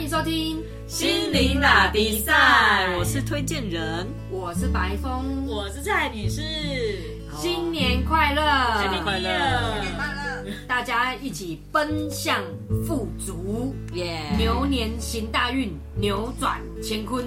[0.00, 6.40] 欢迎收听心灵打比赛，我是推荐人，我是白峰，我是蔡女士，
[7.36, 8.42] 新年快乐，
[8.80, 9.28] 新年快乐，
[9.74, 10.44] 新年快乐！
[10.66, 12.42] 大家一起奔向
[12.86, 14.22] 富足，耶！
[14.38, 17.22] 牛年行大运，扭转乾坤，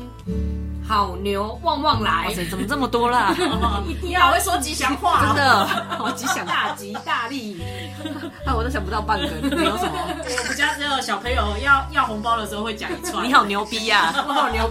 [0.88, 2.26] 好牛旺旺来！
[2.28, 3.34] 哇塞，怎么这么多啦？
[3.88, 7.58] 一定你好会说吉祥话，真的好吉祥， 大吉大利。
[8.46, 9.94] 啊，我都想不到半个，你有什么？
[9.96, 13.26] 我们家只有小朋友要要红包的时候会讲一串。
[13.26, 14.14] 你好牛逼呀！
[14.28, 14.70] 我好，牛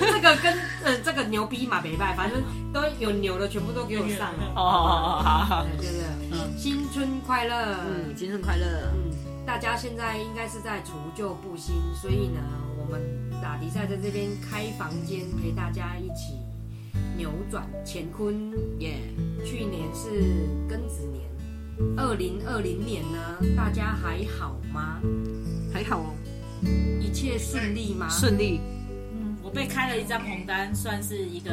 [0.00, 4.52] 这个跟呃这个牛逼嘛没拜，反正都有牛的，全部都给我上了。
[4.54, 7.76] 哦，好好好，对对对，新春快乐！
[7.86, 8.66] 嗯，新春快乐！
[8.94, 9.10] 嗯，
[9.44, 12.40] 大家现在应该是在除旧布新，所以呢，
[12.78, 13.00] 我们
[13.42, 16.34] 打迪赛在这边开房间陪大家一起
[17.16, 18.52] 扭转乾坤。
[18.78, 19.00] 耶！
[19.44, 21.24] 去年是庚子年，
[21.96, 23.18] 二零二零年呢，
[23.56, 25.00] 大家还好吗？
[25.74, 26.14] 还好哦，
[27.00, 28.08] 一切顺利吗？
[28.08, 28.60] 顺利，
[29.12, 31.50] 嗯，我被开了一张红单，算是一个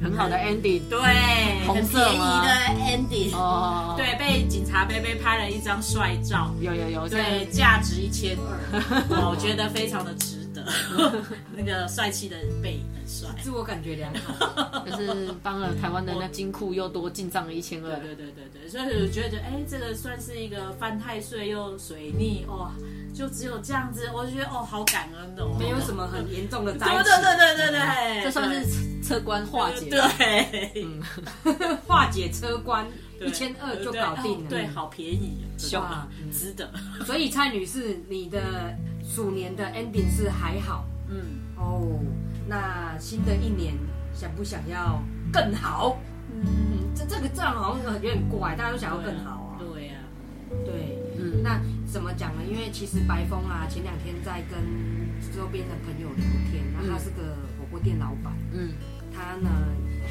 [0.00, 0.82] 很好的 ending。
[0.88, 2.48] 对，红色很便宜的
[2.78, 3.36] ending。
[3.36, 8.36] 哦， 对，被警察贝贝拍了一张帅照，有有有，对，价值一千
[8.70, 10.43] 二， 我觉得非常的值得。
[11.56, 13.28] 那个帅气的背影很帅。
[13.42, 14.84] 自我感觉良好。
[14.86, 17.96] 就是帮了台湾的那金库又多进账了一千二。
[18.00, 22.70] 对对对对，所以我觉得，哎，这个算是一个犯太岁又水逆哦，
[23.14, 29.88] 就只有这样子，我就觉得哦，好感恩哦，没有什么很严重的灾对情，对对对对对，这算是车关化解。
[29.88, 30.96] 对，
[31.86, 32.84] 化解车关，
[33.20, 34.50] 一千二就搞定了。
[34.50, 35.80] 对，好便宜哦，凶。
[35.80, 36.68] 哇值得，
[37.06, 40.84] 所以蔡女士，你的鼠年的 ending 是还好。
[41.08, 41.40] 嗯。
[41.56, 42.00] 哦。
[42.46, 43.72] 那新的一年
[44.12, 45.00] 想不想要
[45.32, 45.96] 更好？
[46.30, 49.56] 嗯，这这个这样好像有点怪，大家都想要更好啊。
[49.58, 49.94] 对呀，
[50.66, 51.60] 对，嗯，那
[51.94, 52.42] 怎么讲呢？
[52.44, 54.58] 因为其实白峰啊，前两天在跟
[55.32, 58.72] 周边的朋友聊天，那他是个火锅店老板，嗯
[59.14, 59.48] 他呢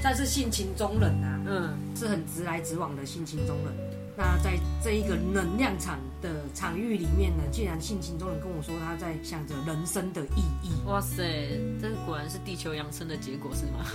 [0.02, 3.76] 算是性情中人啊，嗯，是很直来直往的性情中人。
[4.16, 11.22] 那在这一个能量场的场域里面呢，竟然性情中人跟我说他在想着人生的意义，哇塞，
[11.82, 13.86] 这果然是地球扬升的结果是吗？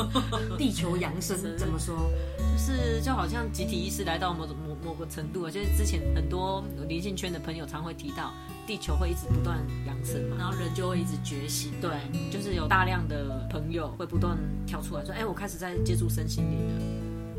[0.58, 2.10] 地球扬升怎么说？
[2.56, 8.32] 就是就好像集体意识来到某种某某个程度啊，就是之前很多灵性圈的朋友常会提到，
[8.66, 10.36] 地球会一直不断扬升嘛。
[10.38, 11.90] 然后人就会一直觉醒，对，
[12.30, 16.82] 就是有大量的朋友会不断跳出来说，哎，我开始在接触身心灵了，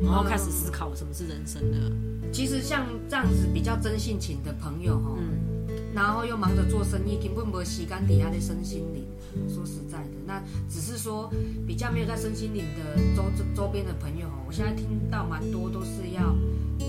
[0.02, 2.30] 然后开始思考什么是人生的。
[2.32, 9.04] 其实像这样子比较真性情的朋友哈、嗯，然后又忙着做生意，根本没时间底下的身心灵。
[9.48, 11.30] 说实在的，那只是说
[11.66, 16.34] 比较没有在身心灵的周周周边的朋友哦，我现在听到蛮多都是要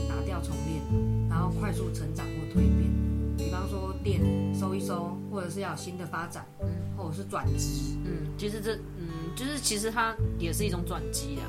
[0.08, 2.90] 打掉重练，然后快速成长或蜕变。
[3.38, 4.22] 比方说店
[4.58, 6.46] 收一收，或者是要有新的发展，
[6.96, 7.98] 或者是转职。
[8.06, 11.46] 嗯，其实这，嗯，就是其实它也是一种转机啊。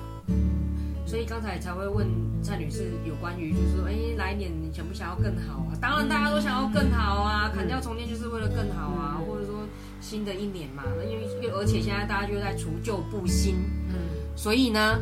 [1.09, 2.07] 所以刚才才会问
[2.43, 5.73] 蔡女士有关于就是说，哎，来年你想不想要更好啊？
[5.81, 9.67] 当然大家都想要更好啊，砍掉重练就是为了更好啊，或者说
[10.03, 13.55] 新的一年嘛，因为而且现在大家就在除旧布新，
[13.89, 13.95] 嗯，
[14.37, 15.01] 所以呢，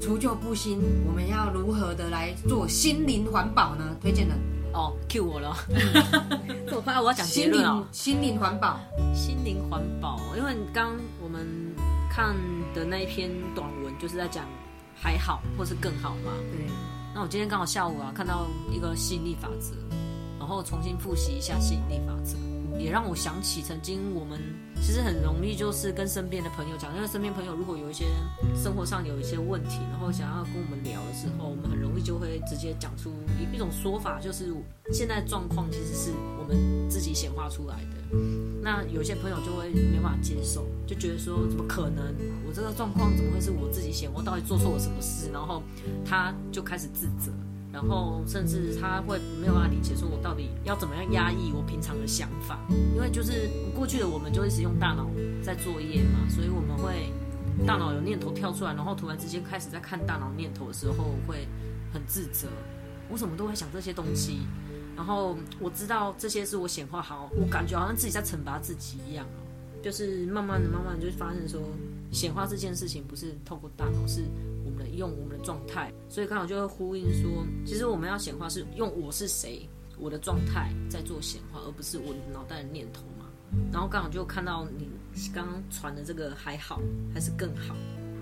[0.00, 3.96] 除旧布新，我们要如何的来做心灵环保呢？
[4.00, 4.34] 推荐的
[4.72, 5.56] 哦，Q 我了，
[6.66, 7.86] 这么快我要讲结心论哦灵。
[7.92, 8.80] 心灵环保，
[9.14, 11.46] 心灵环保，因为刚我们
[12.10, 12.34] 看
[12.74, 14.44] 的那一篇短文就是在讲
[15.00, 16.32] 还好或是更好嘛。
[16.52, 16.66] 对，
[17.14, 19.74] 那我今天刚好下午啊看到一个吸引力法则，
[20.38, 22.36] 然后重新复习一下吸引力法则，
[22.78, 24.40] 也让我想起曾经我们
[24.80, 28.06] 其实很容易就是跟身边的朋友讲，因为身边朋友如果有一些
[28.54, 34.54] 生活上有一些问题，然后想要跟我们聊的时候，我们很容易就会直接讲出一一种说法，就是
[34.92, 38.16] 现在状况其实是我们自己显化出来的。
[38.62, 42.02] 那有些朋友就会没办法接受，就觉得说怎么可能？
[42.46, 44.10] 我这个状况怎么会是我自己显？
[44.14, 45.30] 我到底做错了什么事？
[45.30, 45.62] 然后
[46.02, 47.30] 他就开始自责，
[47.70, 52.58] 然后甚至他会没有办法理解，说我到底要怎么样压抑我平常的想法？
[52.94, 55.06] 因为就是过去的我们就一直用大脑
[55.42, 57.12] 在作业嘛，所以我们会
[57.66, 61.46] 大脑有念头跳出来，然后突然之间开始在看大脑念头的时候会
[61.92, 62.48] 很自责，
[63.10, 64.40] 我什么都会想这些东西。
[64.96, 69.26] 然后我知道这些是我显化好，我感觉好像自己在惩罚自己一样。
[69.82, 71.60] 就是慢慢的、慢慢的就发现说，
[72.10, 74.22] 显化这件事情不是透过大脑，是
[74.64, 75.92] 我们的用我们的状态。
[76.08, 83.26] 所以刚好就会呼应说，其实我们要显化是用我是谁，我的状态在做显化，而不是我脑袋的念头嘛。
[83.72, 84.88] 然后刚好就看到你
[85.32, 86.80] 刚刚传的这个还好
[87.14, 87.74] 还是更好，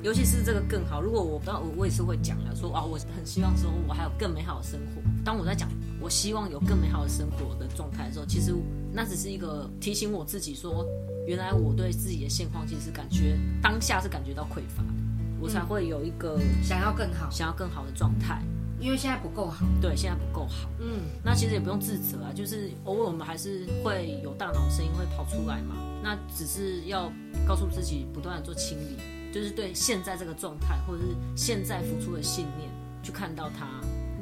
[0.03, 1.01] 尤其是这个更好。
[1.01, 5.03] 如果我不知道，我我也是会讲的，说啊，我很希望说我还有更美好的生活。
[5.25, 5.69] 当我在讲
[6.01, 8.55] 我希望有更美好的生活的状态的时候，其实
[8.93, 10.87] 那只是一个提醒我自己说，
[11.27, 14.89] 原来我对自己的现况其实是感觉当下是感觉到匮乏的，
[15.41, 18.41] 我才会有一个想要更好，想要更好的状态。
[18.79, 19.67] 因为现在不够好。
[19.81, 20.69] 对，现在不够好。
[20.79, 25.75] 嗯，那其实也不用自责啊，就是偶尔我们还是会有大脑声音会跑出来嘛。
[26.03, 27.11] 那只是要
[27.47, 32.71] 告诉自己不断的做清理，就是对现在这个状态或者是现在付出的信念
[33.03, 33.67] 去看到它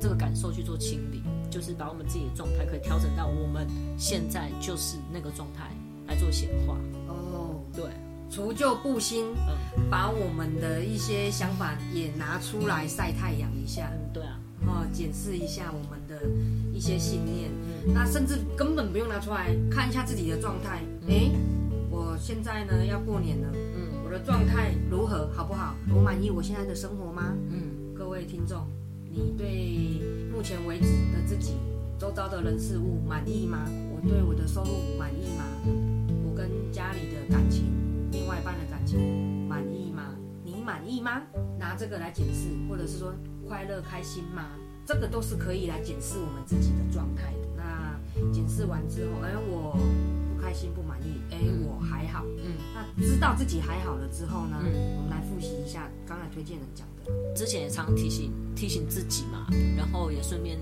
[0.00, 1.20] 这个感受去做清理，
[1.50, 3.66] 就是把我们自己的状态可以调整到我们
[3.98, 5.72] 现在就是那个状态
[6.06, 6.76] 来做显化。
[7.08, 7.84] 哦，对，
[8.30, 9.26] 除旧布新，
[9.90, 16.26] 把我们的一些想法也拿出来晒太阳一下，嗯，对啊，哦，检视一下我们的
[16.72, 17.50] 一些信念。
[17.94, 20.82] 那甚至根本不用拿出来看一下自己的状态。
[21.06, 21.30] 诶，
[21.90, 25.74] 我现在呢要过年了，嗯我的状态如何，好不好？
[25.94, 27.34] 我满意我现在的生活吗？
[27.50, 28.66] 嗯，各位听众，
[29.10, 30.00] 你对
[30.32, 31.54] 目前为止的自己
[31.98, 33.64] 周遭的人事物满意吗？
[33.94, 35.93] 我对我的收入满意吗？
[36.74, 37.70] 家里的感情、
[38.10, 38.98] 另外一半的感情
[39.46, 40.12] 满意吗？
[40.42, 41.22] 你满意吗？
[41.56, 43.14] 拿这个来检视，或者是说
[43.46, 44.48] 快乐开心吗？
[44.84, 47.48] 这个都是可以来检视我们自己的状态的。
[47.56, 47.96] 那
[48.32, 49.78] 检视完之后，哎，我
[50.34, 52.24] 不开心、不满意，哎，我还好。
[52.42, 57.12] 嗯，那知道自己还好了之后呢，嗯我们来复习一下刚才推荐人讲的。
[57.36, 60.58] 之前也常提醒提醒自己嘛，然后也顺便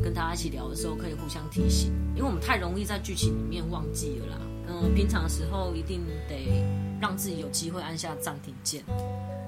[0.00, 4.38] 跟大家一起聊的时候可以互相提醒，因为我们太容易在剧情里面忘记了啦。
[4.68, 6.62] 嗯，平常的时候一定得
[7.00, 8.84] 让自己有机会按下暂停键。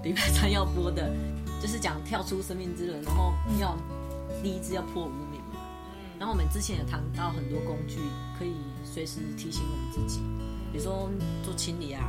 [0.03, 1.15] 礼拜三要播的，
[1.61, 3.77] 就是讲跳出生命之轮，然后要
[4.43, 5.61] 第一支要破无名嘛。
[6.19, 7.97] 然后我们之前也谈到很多工具，
[8.39, 10.21] 可以随时提醒我们自己，
[10.73, 11.11] 比如说
[11.45, 12.03] 做清理啊，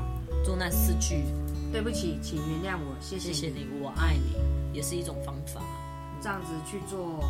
[0.44, 1.26] 做那四句
[1.72, 4.36] 对不起，请原谅我，谢谢谢谢你，我爱你，
[4.74, 5.62] 也是一种方法。
[6.22, 7.24] 这样子去做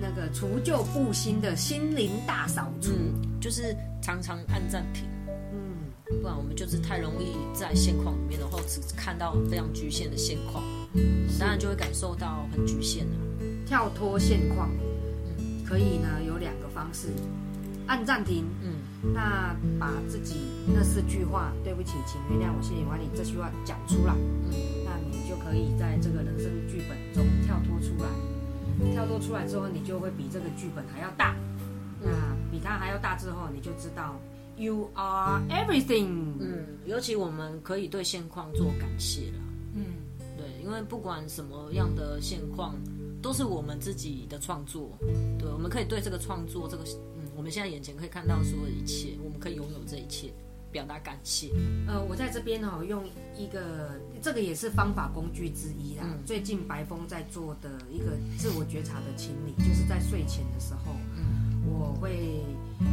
[0.00, 2.90] 那个除旧布新的心灵大扫除。
[2.92, 5.04] 嗯，就是常常按暂停，
[5.52, 5.90] 嗯，
[6.20, 10.62] 不然我们就是太容易在现况里面，然后只看到非常局限的现况，
[11.38, 13.16] 当然就会感受到很局限啊。
[13.66, 14.70] 跳脱现况，
[15.64, 17.08] 可以呢有两个方式，
[17.86, 18.72] 按暂停，嗯。
[19.14, 20.36] 那把自己
[20.72, 24.52] 那四句话“对不起，请原谅我，谢谢我爱你”这句话讲出来，嗯。
[24.81, 24.81] 那
[25.12, 28.08] 你就可以在这个人生剧本中跳脱出来。
[28.92, 31.36] 跳脱出来之后，你就会比这个剧本还要大。
[32.00, 32.10] 那
[32.50, 34.18] 比它还要大之后，你就知道
[34.56, 36.34] You are everything。
[36.40, 39.38] 嗯，尤其我们可以对现况做感谢了。
[39.74, 39.84] 嗯，
[40.36, 42.74] 对，因为不管什么样的现况，
[43.20, 44.90] 都是我们自己的创作。
[45.38, 46.82] 对，我们可以对这个创作，这个
[47.16, 50.32] 嗯，我们现在眼前可以看到所有的一切，我们可以拥有这一切，
[50.72, 51.50] 表达感谢。
[51.86, 53.04] 呃，我在这边哦，用
[53.36, 56.04] 一个这个也是方法工具之一啦。
[56.06, 56.18] 嗯。
[56.24, 61.60] 最近白峰在做的一个自我觉察的清理，就是在睡前的时候，嗯。
[61.64, 62.42] 我会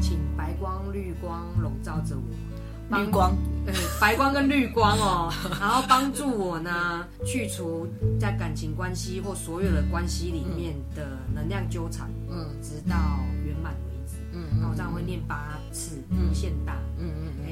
[0.01, 3.35] 请白光、绿光笼罩着我，绿光，
[3.65, 7.87] 呃，白光跟绿光哦， 然后帮助我呢去除
[8.19, 12.45] 在感情关系或所有的关系里面的能量纠缠，嗯。
[12.61, 12.95] 直到
[13.43, 14.17] 圆满为止。
[14.31, 16.29] 嗯那我这样会念八次嗯。
[16.29, 17.09] 无限大，嗯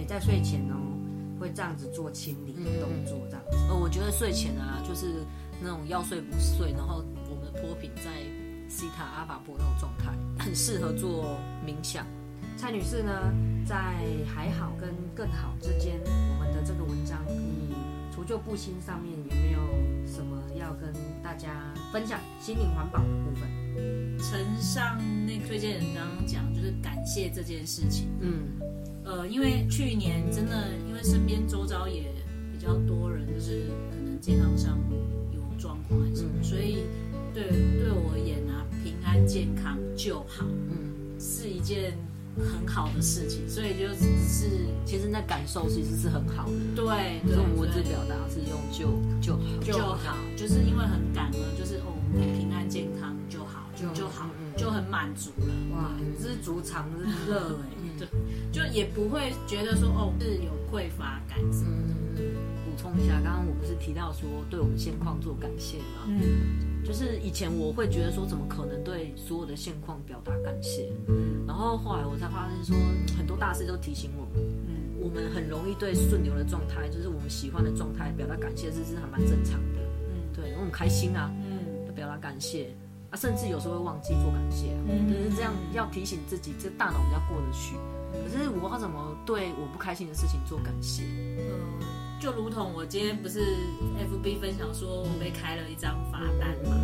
[0.07, 0.75] 在睡前哦
[1.39, 3.57] 会这样子做清理的动作，这样子。
[3.69, 5.05] 呃，我觉得睡前啊，就是
[5.61, 8.11] 那种要睡不睡，然后我们的波频在
[8.69, 10.11] 西塔阿法波那种状态，
[10.43, 12.05] 很适合做冥想。
[12.55, 13.31] 蔡女士呢，
[13.67, 13.75] 在
[14.25, 17.75] 还好跟更好之间，我们的这个文章，你
[18.11, 19.59] 除旧布新上面有没有
[20.07, 23.47] 什么要跟大家分享心灵环保的部分？
[24.17, 24.97] 陈上
[25.27, 28.07] 那个推荐人刚刚讲，就是感谢这件事情。
[28.21, 28.49] 嗯
[29.07, 32.03] 呃，因为去年真的，因为身边周遭也
[32.51, 34.77] 比较多人，就是可能健康上
[35.33, 36.43] 有状况还是什么，嗯。
[36.43, 36.79] 所以
[37.33, 41.97] 对对我而言啊，平安健康就好，嗯，是一件
[42.39, 43.47] 很好的事情。
[43.49, 46.85] 所以就只是其实那感受其实是很好的，对
[47.23, 49.39] 可对对是我们文字表达是用就就好。
[49.61, 55.53] 就好，就是因为很感恩，就是哦，我们平安健康就好，就就好，嗯就很满足了。
[55.75, 55.91] 哇，
[56.21, 56.89] 知足常
[57.27, 57.77] 乐哎。
[57.97, 58.07] 对，
[58.51, 61.39] 就也不会觉得说哦是有匮乏感。
[61.41, 61.95] 嗯，
[62.63, 66.05] 补充一下，刚刚我不是提到说对我们现况做感谢吗？
[66.05, 70.89] 嗯就是以前我会觉得说，怎么可能对所有的现况表达感谢？
[71.09, 72.77] 嗯然后后来我才发现说，
[73.17, 79.79] 很多大师都提醒我们，嗯我们很容易对顺流的状态，就是我们喜欢的状态表达感谢，这是还蛮正常的。
[80.07, 82.69] 嗯对，我们开心啊，嗯要表达感谢
[83.11, 87.75] 啊，甚至有时候会忘记做感谢啊，嗯就是这样要提醒自己，这大脑比较过得去。
[88.13, 91.03] 可是我要怎么对我不开心的事情做感谢？
[91.03, 91.85] 呃，
[92.19, 96.75] 就如同我今天不是 FB 分享说我被开了一张罚单嘛，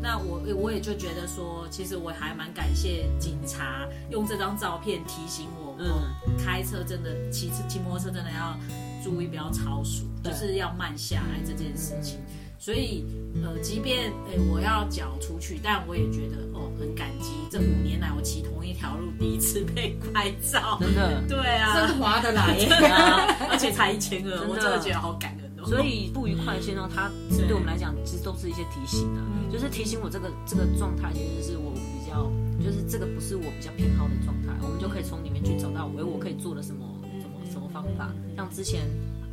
[0.00, 8.58] 那我我也就觉得说，其实我还蛮感谢警察用这张照片提醒我嗯，开车真的骑车骑摩托车真的要
[9.04, 12.18] 注意不要超速，就是要慢下来这件事情。
[12.60, 13.04] 所以
[13.44, 21.22] 呃，即便诶、我要缴出去，但我也觉得哦很感激，这五年来我骑同一条路第一次被 拍照，真的。
[21.28, 22.56] 对啊，真划得来。
[23.58, 25.66] 而且才一千二，我真的觉得好感人哦。
[25.66, 27.10] 所以不愉快的现状它
[27.48, 29.50] 对我们来讲，其实都是一些提醒啊，嗯。
[29.50, 32.30] 就是提醒我这个这个状态其实是我比较，
[32.62, 36.86] 就是这个不是我比较偏好的状态，我们就可以从里面去找到我我可以做的什么
[37.20, 38.86] 什么什么方法，像之前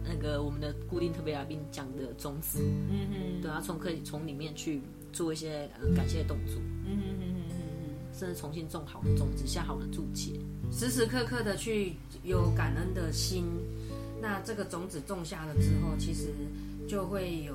[0.03, 4.82] 那个我们的固定特别来宾讲的种子，嗯嗯，对啊，从可以从里面去
[5.13, 7.46] 做一些呃感谢动作，嗯嗯嗯嗯
[8.17, 10.39] 甚至重新种好的种子，下好的注解，
[10.72, 13.44] 时时刻刻的去有感恩的心，
[14.25, 16.34] 那这个种子种下了之后，其实
[16.88, 17.53] 就会有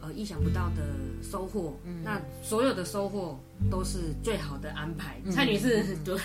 [0.00, 0.82] 呃意想不到的
[1.28, 1.76] 收获。
[2.04, 3.36] 那所有的收获
[3.68, 5.20] 都是最好的安排。
[5.32, 6.16] 蔡女士， 对，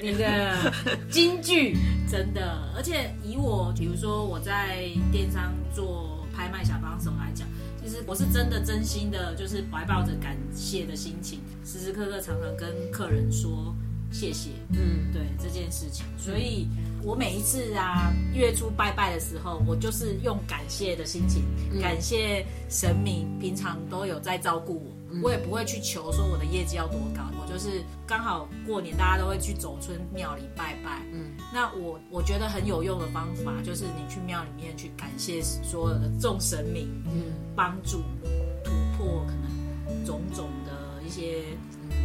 [0.00, 0.72] 你的
[1.10, 1.76] 金句，
[2.08, 7.48] 真的，而且以我，比如说我在电商做拍卖小帮手来讲，
[7.82, 13.74] 其实我是真的真心的，就是怀抱着感谢的心情，时时刻刻常常跟客人说
[14.12, 16.06] 谢谢，嗯，对这件事情。
[16.16, 16.68] 所以
[17.02, 21.42] 我每一次啊月初拜拜的时候，我就是用感谢的心情，
[21.80, 38.02] 感谢神明平常都有在照顾我，我也不会去求说我的业绩要多高，我就是刚好过年大家都会去走村庙里拜拜，嗯，那我我觉得很有用的方法就是你去庙里面去感谢所有的众神明，嗯，帮助
[38.62, 41.44] 突破可能种种的一些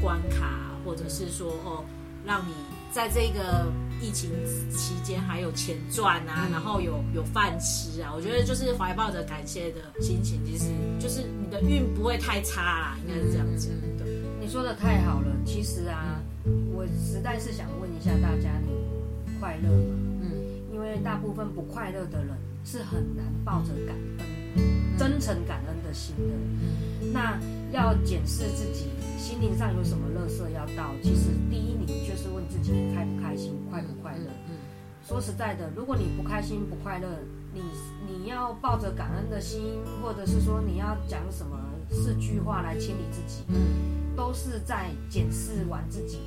[0.01, 1.83] 关卡，或者是说哦，
[2.25, 2.53] 让你
[2.95, 4.31] 在这个疫情
[4.69, 13.69] 期间还有钱赚啊，然后有有饭吃啊，我觉得就是怀抱着感谢的心情，其实就是你的运不会太差啦，应该是这样子。
[13.97, 14.07] 对，
[14.39, 15.27] 你说的太好了。
[15.45, 16.21] 其实啊，
[16.73, 18.71] 我实在是想问一下大家，你
[19.41, 19.95] 快乐吗？
[20.21, 20.31] 嗯，
[20.71, 22.33] 因为大部分不快乐的人
[22.63, 24.25] 是很难抱着感恩、
[25.15, 27.07] 真诚感恩的心的。
[27.13, 27.39] 那
[27.72, 34.25] 要检视自己心灵上有什么乐色要到，其实第一，你就是问自己开不开心、快不快乐。
[34.50, 34.55] 嗯
[35.07, 37.07] 说实在的，如果你不开心、不快乐，
[37.53, 37.62] 你
[38.07, 41.60] 你要抱着感恩的心，或者是说你要讲什么
[41.91, 46.17] 四句话来清理自己，嗯都是在检视完自己，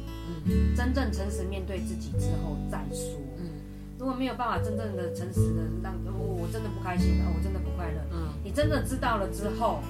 [0.47, 3.21] 嗯真正诚实面对自己之后再说。
[3.37, 3.51] 嗯
[3.99, 9.81] 如果没有办法真正的诚实的让我、我真的不开心啊，我真的不快乐，嗯你真的知道了之后，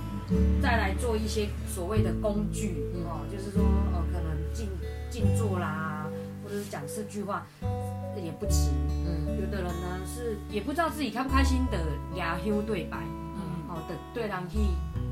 [0.60, 4.66] 再来做一些所谓的工具哦，就是说哦，可能静
[5.08, 6.08] 静坐啦，
[6.42, 7.46] 或者是讲四句话
[8.16, 8.70] 也不迟。
[9.06, 11.78] 嗯有的人呢是也不知道自己开不开心的
[12.16, 12.98] 牙修对白，
[13.36, 14.58] 嗯哦的对人去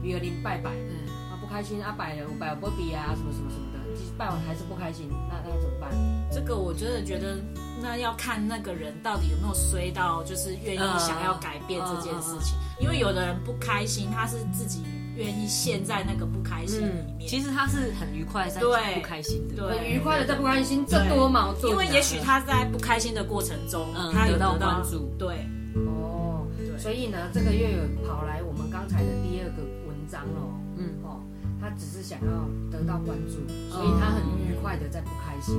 [0.02, 5.88] 约林拜拜，嗯啊不开心啊拜了拜了不比啊什么什么什么的，其实拜完还是不开心，那那要怎么办？
[6.32, 7.38] 这个我真的觉得，
[7.86, 12.58] 那要看那个人到底有没有衰到，就是愿意想要改变这件事情。
[12.80, 14.82] 因为有的人不开心，他是自己
[15.14, 17.28] 愿意陷在那个不开心里嗯，面。
[17.28, 19.78] 其实他是很愉快，但对是不开心的，对。
[19.78, 25.08] 很愉快的在不开心，这多矛盾啊、因为也许他在不开心的过程中，嗯他有得到得到关注。
[25.16, 25.46] 对，
[25.86, 26.76] 哦，对。
[26.76, 30.90] 所以呢，这个月有跑来我们刚才的第二个文章哦，嗯。
[31.04, 31.22] 哦，
[31.60, 32.32] 他只是想要
[32.70, 33.34] 得到关注，
[33.72, 35.54] 所以他很愉快的在不开心，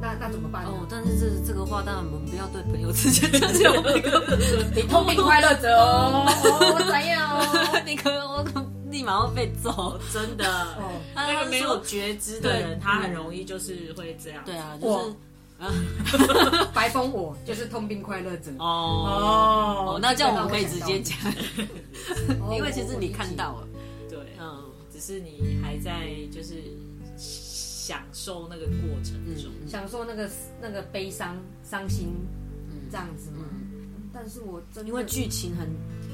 [0.00, 0.70] 那那怎么办呢？
[0.72, 4.38] 哦，但是这这个话，当然我们不要对朋友之间讲这个
[4.74, 7.82] 你痛并快乐着哦， 哦我怎样哦？
[7.86, 8.44] 你可能我
[8.90, 9.98] 立马会被揍。
[10.12, 10.44] 真的，
[10.76, 14.42] 哦，那个没有觉知的人，他很容易就是会这样。
[14.44, 21.16] 对啊，就是白风我就是痛并快乐着哦哦哦，那这样我们可以直接讲，
[22.40, 23.68] 哦因为其实你看到了，
[25.04, 26.62] 是你还在就是
[27.16, 29.50] 享受那个过程中。
[29.60, 30.30] 嗯享受那个
[30.60, 32.08] 那个悲伤、伤心
[32.70, 33.44] 嗯这样子嘛。
[34.12, 35.66] 但是我真的因为剧情很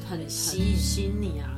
[0.09, 1.51] 很很吸吸引吸引你啊。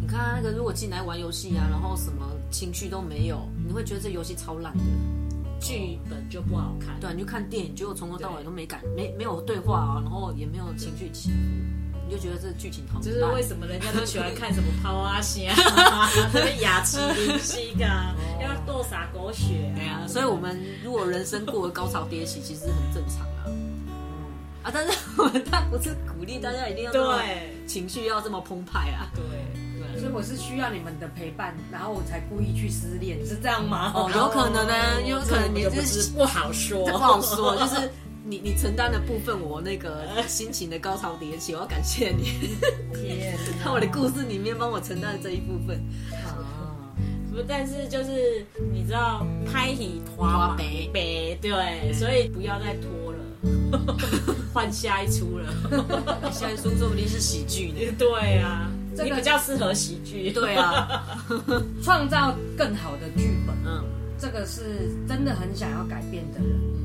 [0.00, 4.84] 你看那个，如果进来玩游戏啊，然后什么情绪都没有，你会觉得这游戏超烂的。
[5.60, 6.98] 剧本就不好看。
[7.00, 11.36] 对啊，你就看电影，结果从头到尾都没感，没没有对话啊，然后也没有情绪起伏，
[12.08, 13.04] 你就觉得这剧情好烂。
[13.04, 15.52] 这是为什么人家都喜欢看什么抛啊虾，
[16.32, 23.44] 那个雅琪林西啊， 要剁洒狗血对啊，所以我们如果人生过了高潮迭起，其实很正常啊。
[24.62, 29.12] 啊，但是我们他不是鼓励大家一定要对情绪要这么澎湃啊。
[29.14, 29.22] 对，
[29.92, 33.92] 对所以我是需要你们的陪伴，然后我才故意去失恋，是这样吗？
[33.94, 37.90] 哦，有可能呢，有可能你就是是不好说，这不好说，就是
[38.28, 42.24] 你你承担的部分，我那个心情的高潮迭起，我要感谢你，
[42.92, 45.82] 天 在我的故事里面帮我承担的这一部分。
[46.26, 46.36] 啊，
[47.32, 50.26] 不，但是就是你知道拍戏拖
[50.58, 53.18] 白白对，所以不要再拖了。
[54.52, 55.50] 换下一出了。
[56.30, 57.94] 下一出说不定是喜剧呢。
[57.98, 60.30] 对啊，这个你比较适合喜剧。
[60.32, 61.16] 对啊，
[61.82, 63.82] 创造更好的剧本，嗯
[64.18, 66.77] 这个是真的很想要改变的人。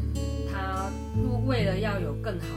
[1.45, 2.47] 为了要有更好，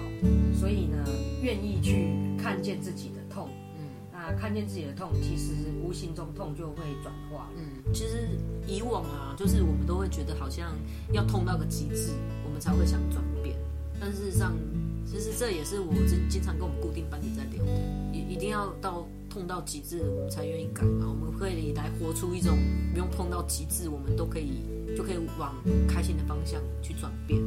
[0.55, 0.97] 所以呢，
[1.43, 3.49] 愿意去看见自己的痛。
[3.79, 5.53] 嗯那看见自己的痛，其实
[5.85, 7.51] 无形中痛就会转化。
[7.57, 7.63] 嗯，
[7.93, 8.27] 其实
[8.67, 10.73] 以往啊，就是我们都会觉得好像
[11.13, 12.13] 要痛到个极致，
[12.45, 13.57] 我们才会想转变。
[14.01, 14.57] 但事实上，
[15.05, 17.71] 其实这也是我经经常跟我们固定班底在聊的，
[18.13, 21.07] 一一定要到痛到极致，我们才愿意改嘛。
[21.09, 22.57] 我们可以来活出一种
[22.93, 24.63] 不用痛到极致，我们都可以
[24.97, 25.55] 就可以往
[25.87, 27.39] 开心的方向去转变。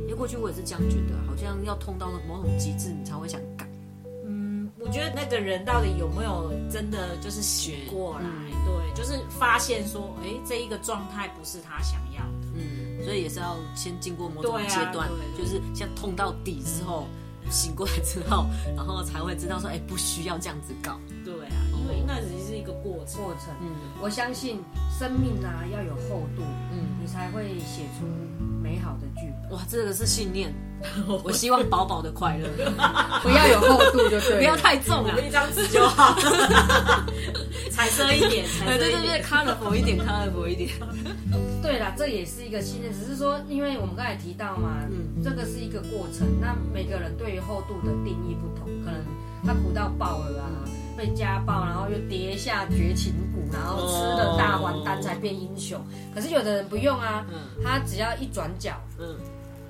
[0.00, 3.66] 因为过去我也是这样觉得，好像要痛到某种极致，你才会想改。
[4.26, 8.26] 嗯，我觉得那个人到底有没有真的就是醒过来？
[8.26, 12.48] 嗯对，就是发现说，哎，这一个状态不是他想要的。
[12.54, 17.06] 嗯，所以也是要先经过某种阶段，就是先痛到底之后，
[17.50, 20.98] 醒过来之后，然后才会知道说，哎，不需要这样子搞。
[21.24, 22.20] 对啊，因为那
[22.84, 23.22] 过程。
[23.24, 23.68] 过程，嗯
[24.00, 24.60] 我相信
[24.98, 28.04] 生命啊要有厚度，嗯，你才会写出
[28.62, 29.56] 美好的剧本。
[29.58, 30.52] 哇，这个是信念，
[31.24, 32.48] 我希望饱饱的快乐，
[33.24, 35.16] 不要有厚度就对了，不要太重啊。
[35.18, 36.14] 一张纸就好，
[37.72, 39.22] 彩色一点，彩对对对。
[39.22, 40.70] ，colorful 一点，colorful 一点。
[41.62, 49.00] 对啦，这也是一个信念，只是说，因为我们刚才提到嘛，嗯这个是一个过程，那每个人对于厚度的定义不同，可能
[49.46, 50.50] 他苦到爆了啊，
[50.96, 55.80] 被家暴，然后又跌下绝情谷，然后吃了大还丹才变英雄。
[56.14, 57.62] 可是有的人不用啊，嗯。
[57.62, 59.16] 他只要一转角嗯，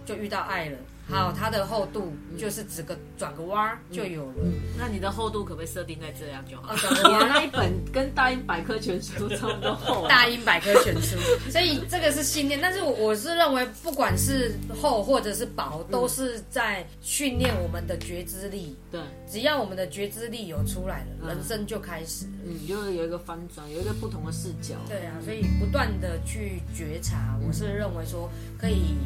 [0.05, 0.67] 就遇到爱
[1.09, 4.45] 了，好，它的厚度就是只个转个弯儿就有了。
[4.79, 6.77] 那你的厚度可不可以设定在这样就好哦，？
[6.77, 7.29] 转个弯。
[7.29, 10.09] 那一本跟大英百科全书差不多厚啊。
[10.09, 11.17] 大英百科全书，
[11.51, 12.59] 所以这个是信念。
[12.61, 18.77] 但是我我是认为，不管是厚或者是薄，都是在训练我们的觉知力。
[18.91, 22.33] 对，只要我们的觉知力有出来了，嗯人生就开始了。
[22.45, 24.75] 嗯，就是有一个翻转，有一个不同的视角。
[24.89, 28.97] 对啊，所以不断的去觉察，我是认为说可以。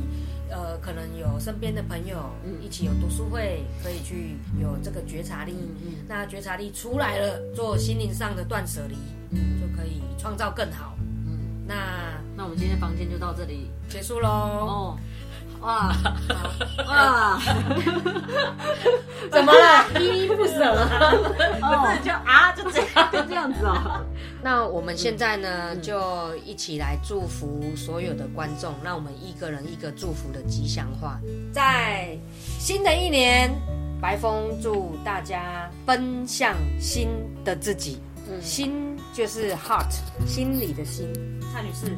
[0.50, 2.30] 呃，可能有身边的朋友
[2.60, 5.52] 一起有读书会，可以去有这个觉察力。
[5.84, 8.96] 嗯那觉察力出来了，做心灵上的断舍离，
[9.30, 10.94] 嗯就可以创造更好。
[11.26, 11.74] 嗯，那
[12.36, 14.28] 那我们今天房间就到这里结束喽。
[14.28, 14.98] 哦。
[15.60, 15.92] 哇
[16.86, 17.36] 哇！
[19.28, 19.90] 怎么了？
[20.00, 20.62] 依依不舍。
[21.60, 23.10] 哦，就啊，就这样。
[23.12, 24.06] 就这样子哦。
[24.42, 28.72] 那我们现在呢，就一起来祝福所有的观众。
[28.84, 31.18] 让我们一个人一个祝福的吉祥话，
[31.52, 32.16] 在
[32.58, 33.50] 新的一年，
[34.00, 37.08] 白风祝大家奔向新
[37.44, 37.98] 的自己。
[38.42, 39.90] 心就是 heart，
[40.26, 41.10] 心里的心。
[41.50, 41.90] 蔡女士，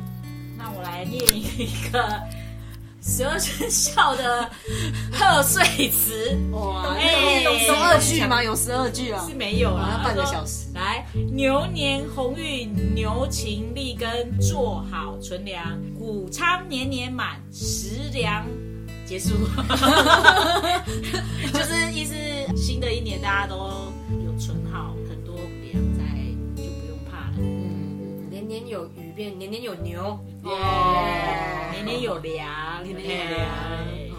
[0.56, 2.22] 那我来念一个
[3.02, 4.50] 十二生肖的
[5.12, 6.36] 贺岁词。
[6.52, 8.42] 哇，哎有十二句吗？
[8.42, 9.34] 有十二句啊是？
[9.34, 14.08] 没有啊，要半个小时来，牛年鸿运，牛勤力耕，
[14.38, 18.46] 做好存粮，谷仓年年满，食粮。
[19.06, 19.30] 结束，
[21.52, 22.14] 就是意思，
[22.54, 23.56] 新的一年大家都
[24.24, 26.04] 有存好很多粮在，
[26.54, 27.34] 就不用怕了。
[27.38, 30.16] 嗯，年年有余变，年年有牛。
[30.44, 33.46] 耶，年年有粮，年年有粮。
[33.46, 34.10] 哎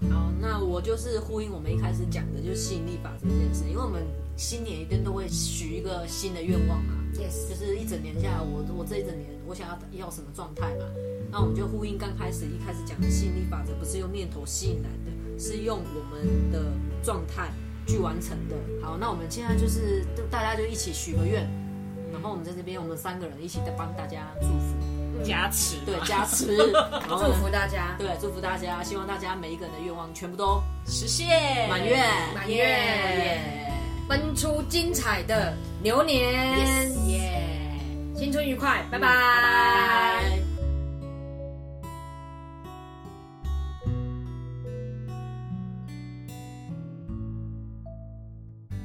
[0.00, 4.02] 嗯，好，那我就是呼应我们一开始讲的，就是吸引力法则这件事，因为我们
[4.36, 6.94] 新年一定都会许一个新的愿望嘛。
[7.14, 10.84] Yes，就是一整年下来，我我这一整年我想要要什么状态嘛？
[11.30, 17.50] 那我们就呼应刚开始一开始讲的吸引力法则，不是用念头吸引来的，是用我们的状态
[17.86, 18.56] 去完成的。
[18.82, 21.48] 好，那我们现在就是大家就一起许个愿，
[22.12, 24.76] 然后我们在这边我们三个人一起在帮大家祝福，
[25.24, 26.56] 加持，对， 加持，
[27.08, 27.94] 然后祝福大家。
[27.98, 31.68] 对，祝福大家，希望大家每一个人的愿望全部都实现。
[31.68, 31.96] 满月，
[32.34, 32.56] 满月。
[32.56, 33.40] 耶。
[34.08, 35.52] 奔出精彩的
[35.82, 36.90] 牛年。
[37.08, 37.42] 耶。
[38.16, 38.84] 新春愉快。
[38.90, 40.35] 拜拜